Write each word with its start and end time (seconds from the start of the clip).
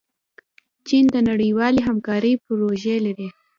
چین 0.87 1.05
د 1.15 1.17
نړیوالې 1.29 1.81
همکارۍ 1.87 2.33
پروژې 2.45 2.95
لري. 3.05 3.27